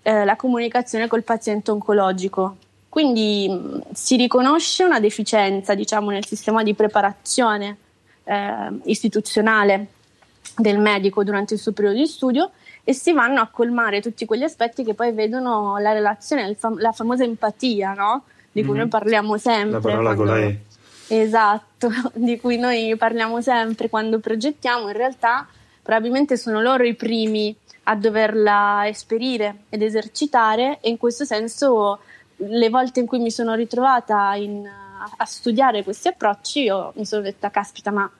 [0.02, 2.58] eh, la comunicazione col paziente oncologico.
[2.90, 7.78] Quindi mh, si riconosce una deficienza, diciamo, nel sistema di preparazione
[8.24, 9.88] eh, istituzionale
[10.58, 12.52] del medico durante il suo periodo di studio
[12.84, 16.92] e si vanno a colmare tutti quegli aspetti che poi vedono la relazione, fam- la
[16.92, 18.24] famosa empatia, no?
[18.52, 18.80] Di cui mm-hmm.
[18.80, 19.72] noi parliamo sempre.
[19.72, 20.32] La parola quando...
[20.32, 20.60] con la E.
[21.08, 25.48] Esatto, di cui noi parliamo sempre quando progettiamo, in realtà
[25.82, 32.00] probabilmente sono loro i primi a doverla esperire ed esercitare e in questo senso
[32.36, 37.22] le volte in cui mi sono ritrovata in, a studiare questi approcci io mi sono
[37.22, 38.12] detta caspita ma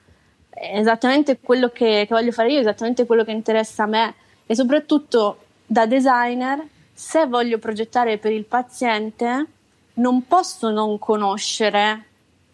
[0.50, 4.16] è esattamente quello che, che voglio fare io, esattamente quello che interessa a me.
[4.48, 9.46] E soprattutto da designer se voglio progettare per il paziente
[9.96, 12.06] non posso non conoscere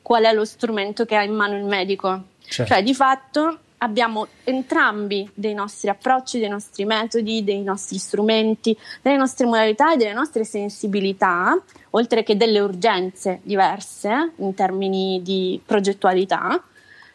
[0.03, 2.21] qual è lo strumento che ha in mano il medico.
[2.45, 2.71] Certo.
[2.71, 9.17] Cioè, di fatto abbiamo entrambi dei nostri approcci, dei nostri metodi, dei nostri strumenti, delle
[9.17, 11.59] nostre modalità e delle nostre sensibilità,
[11.91, 16.61] oltre che delle urgenze diverse in termini di progettualità,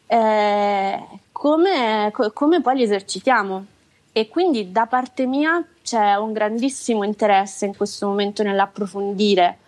[0.07, 3.65] eh, come, come poi li esercitiamo.
[4.13, 9.59] E quindi da parte mia c'è un grandissimo interesse in questo momento nell'approfondire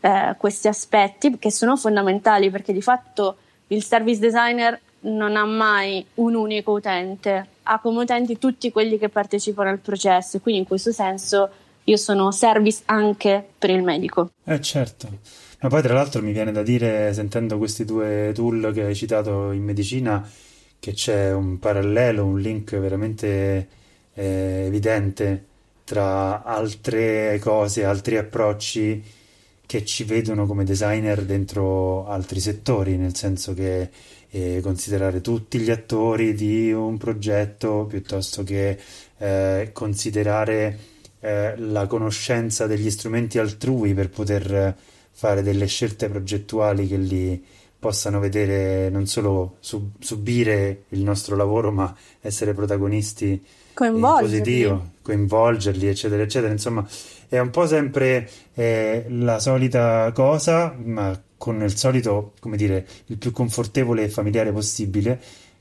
[0.00, 3.36] eh, questi aspetti che sono fondamentali perché di fatto
[3.68, 9.08] il service designer non ha mai un unico utente, ha come utenti tutti quelli che
[9.08, 11.50] partecipano al processo quindi in questo senso
[11.84, 14.30] io sono service anche per il medico.
[14.44, 15.08] Eh certo,
[15.60, 19.50] ma poi tra l'altro mi viene da dire, sentendo questi due tool che hai citato
[19.52, 20.28] in medicina,
[20.78, 23.68] che c'è un parallelo, un link veramente
[24.14, 25.46] eh, evidente
[25.84, 29.02] tra altre cose, altri approcci
[29.70, 33.88] che ci vedono come designer dentro altri settori, nel senso che
[34.28, 38.76] eh, considerare tutti gli attori di un progetto piuttosto che
[39.16, 40.76] eh, considerare
[41.20, 44.76] eh, la conoscenza degli strumenti altrui per poter
[45.12, 47.44] fare delle scelte progettuali che li
[47.78, 53.40] possano vedere non solo sub- subire il nostro lavoro, ma essere protagonisti
[53.72, 54.28] coinvolgerli.
[54.28, 56.52] positivo, coinvolgerli, eccetera, eccetera.
[56.52, 56.86] Insomma,
[57.28, 63.18] è un po' sempre eh, la solita cosa, ma con il solito, come dire, il
[63.18, 65.20] più confortevole e familiare possibile,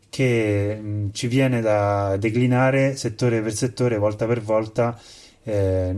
[0.09, 4.99] che mh, mm, ci viene da declinare settore per settore, volta per volta,
[5.43, 5.95] eh,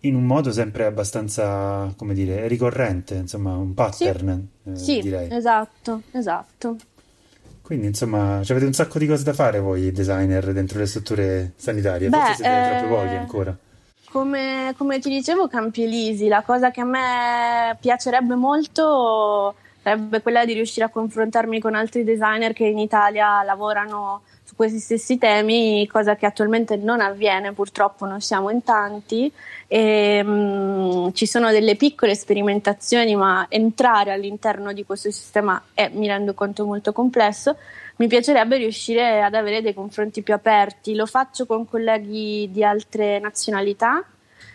[0.00, 5.28] in un modo sempre abbastanza, come dire, ricorrente, insomma, un pattern, sì, eh, sì direi.
[5.32, 6.76] esatto, esatto.
[7.70, 12.08] Quindi, insomma, avete un sacco di cose da fare voi, designer, dentro le strutture sanitarie.
[12.08, 12.78] Beh, Forse siete eh...
[12.80, 13.56] troppo pochi ancora.
[14.10, 20.44] Come, come, ti dicevo, Campi Elisi, la cosa che a me piacerebbe molto sarebbe quella
[20.44, 24.22] di riuscire a confrontarmi con altri designer che in Italia lavorano
[24.60, 29.32] questi stessi temi, cosa che attualmente non avviene, purtroppo non siamo in tanti.
[29.66, 36.08] E, mh, ci sono delle piccole sperimentazioni, ma entrare all'interno di questo sistema è, mi
[36.08, 37.56] rendo conto, molto complesso
[37.96, 40.94] mi piacerebbe riuscire ad avere dei confronti più aperti.
[40.94, 44.04] Lo faccio con colleghi di altre nazionalità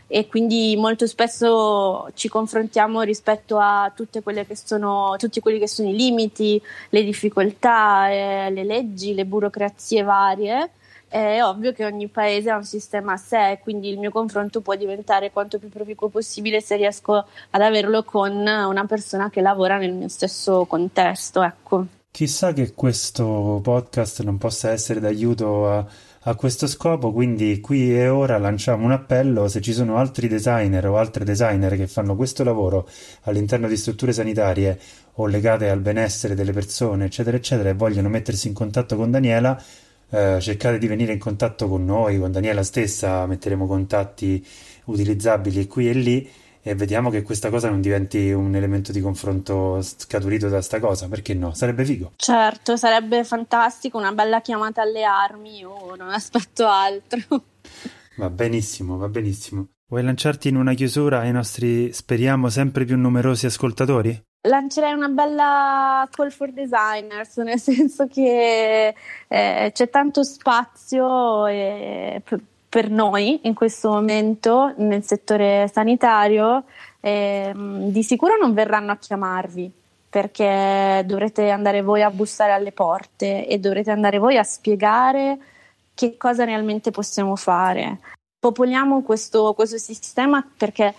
[0.08, 3.91] e quindi molto spesso ci confrontiamo rispetto a
[4.54, 10.72] sono, tutti quelli che sono i limiti, le difficoltà, eh, le leggi, le burocrazie varie.
[11.08, 14.76] È ovvio che ogni paese ha un sistema a sé, quindi il mio confronto può
[14.76, 17.14] diventare quanto più proficuo possibile se riesco
[17.51, 21.41] ad averlo con una persona che lavora nel mio stesso contesto.
[21.41, 21.86] Ecco.
[22.12, 25.86] Chissà che questo podcast non possa essere d'aiuto a,
[26.26, 30.88] a, questo scopo, quindi qui e ora lanciamo un appello se ci sono altri designer
[30.88, 32.88] o altre designer che fanno questo lavoro
[33.23, 34.80] all'interno di strutture sanitarie
[35.13, 39.61] o legate al benessere delle persone, eccetera, eccetera, e vogliono mettersi in contatto con Daniela.
[40.09, 44.45] Eh, cercate di venire in contatto con noi, con Daniela stessa, metteremo contatti
[44.86, 46.30] utilizzabili qui e lì
[46.68, 51.07] e vediamo che questa cosa non diventi un elemento di confronto scaturito da sta cosa,
[51.07, 51.53] perché no?
[51.53, 52.13] Sarebbe figo.
[52.16, 57.20] Certo, sarebbe fantastico, una bella chiamata alle armi, io non aspetto altro.
[58.18, 59.68] Va benissimo, va benissimo.
[59.88, 64.20] Vuoi lanciarti in una chiusura ai nostri, speriamo, sempre più numerosi ascoltatori?
[64.47, 68.95] Lancerei una bella call for designers, nel senso che
[69.28, 72.22] eh, c'è tanto spazio e,
[72.76, 76.65] per noi in questo momento nel settore sanitario,
[76.99, 79.71] eh, di sicuro non verranno a chiamarvi
[80.09, 85.38] perché dovrete andare voi a bussare alle porte e dovrete andare voi a spiegare
[85.93, 87.99] che cosa realmente possiamo fare.
[88.38, 90.93] Popoliamo questo, questo sistema perché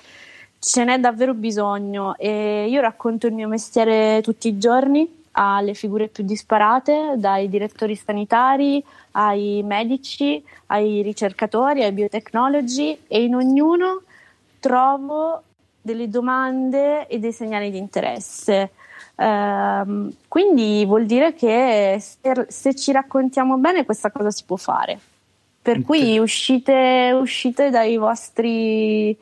[0.59, 6.09] ce n'è davvero bisogno e io racconto il mio mestiere tutti i giorni alle figure
[6.09, 8.83] più disparate, dai direttori sanitari
[9.13, 14.03] ai medici, ai ricercatori, ai biotecnologi e in ognuno
[14.61, 15.43] trovo
[15.83, 18.71] delle domande e dei segnali di interesse.
[19.15, 24.99] Uh, quindi vuol dire che se, se, ci raccontiamo bene questa cosa si può fare.
[25.61, 29.17] Per cui uscite, uscite dai, vostri,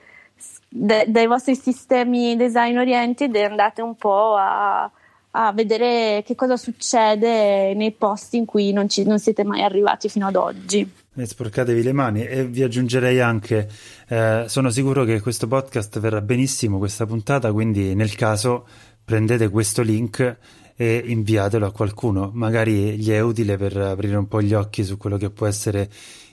[0.69, 4.91] dai vostri sistemi design oriented e andate un po' a,
[5.37, 10.09] a vedere che cosa succede nei posti in cui non, ci, non siete mai arrivati
[10.09, 10.89] fino ad oggi.
[11.17, 13.69] E sporcatevi le mani e vi aggiungerei anche,
[14.09, 18.67] eh, sono sicuro che questo podcast verrà benissimo, questa puntata, quindi nel caso
[19.05, 20.37] prendete questo link
[20.77, 24.97] e inviatelo a qualcuno, magari gli è utile per aprire un po' gli occhi su
[24.97, 25.89] quello che può essere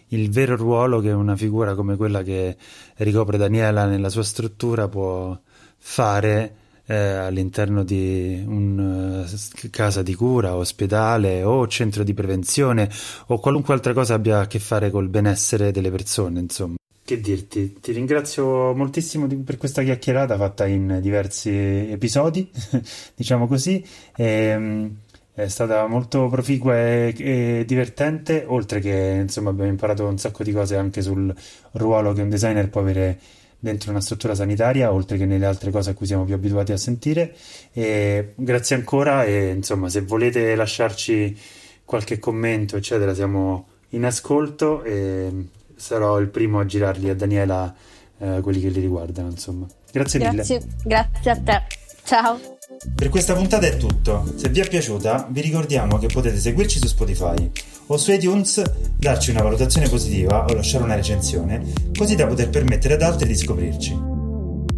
[0.09, 2.55] il vero ruolo che una figura come quella che
[2.97, 5.39] ricopre Daniela nella sua struttura può
[5.77, 6.55] fare
[6.91, 12.89] eh, all'interno di una uh, casa di cura, ospedale o centro di prevenzione
[13.27, 16.75] o qualunque altra cosa abbia a che fare col benessere delle persone, insomma.
[17.03, 22.49] Che dirti, ti ringrazio moltissimo di, per questa chiacchierata fatta in diversi episodi,
[23.15, 23.83] diciamo così.
[24.13, 24.95] E, ehm,
[25.33, 30.51] è stata molto proficua e, e, divertente, oltre che insomma abbiamo imparato un sacco di
[30.51, 31.33] cose anche sul
[31.71, 33.17] ruolo che un designer può avere
[33.61, 36.77] dentro una struttura sanitaria, oltre che nelle altre cose a cui siamo più abituati a
[36.77, 37.33] sentire.
[37.71, 41.37] E grazie ancora e insomma, se volete lasciarci
[41.85, 45.29] qualche commento, eccetera, siamo in ascolto e
[45.75, 47.73] sarò il primo a girarli a Daniela
[48.17, 49.67] eh, quelli che li riguardano, insomma.
[49.91, 50.75] Grazie, grazie mille.
[50.83, 51.61] Grazie a te.
[52.03, 52.59] Ciao.
[52.95, 54.33] Per questa puntata è tutto.
[54.35, 57.51] Se vi è piaciuta, vi ricordiamo che potete seguirci su Spotify
[57.87, 58.61] o su iTunes
[58.97, 63.35] darci una valutazione positiva o lasciare una recensione, così da poter permettere ad altri di
[63.35, 63.99] scoprirci.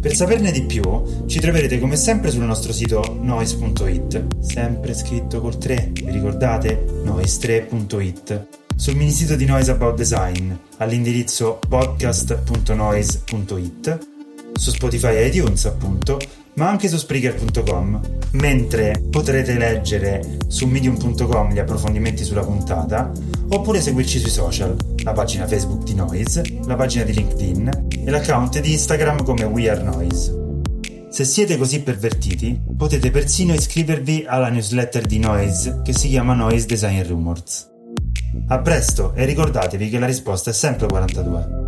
[0.00, 0.82] Per saperne di più,
[1.26, 6.84] ci troverete come sempre sul nostro sito noise.it, sempre scritto col 3, vi ricordate?
[7.04, 8.46] noise3.it.
[8.76, 13.98] Sul mini sito di Noise About Design, all'indirizzo podcast.noise.it,
[14.52, 16.18] su Spotify e iTunes appunto,
[16.54, 18.00] ma anche su Spreaker.com,
[18.32, 23.12] mentre potrete leggere su medium.com gli approfondimenti sulla puntata,
[23.48, 28.60] oppure seguirci sui social, la pagina Facebook di Noise, la pagina di LinkedIn e l'account
[28.60, 30.42] di Instagram come We Are Noise.
[31.08, 36.66] Se siete così pervertiti, potete persino iscrivervi alla newsletter di Noise che si chiama Noise
[36.66, 37.70] Design Rumors.
[38.48, 41.63] A presto e ricordatevi che la risposta è sempre 42.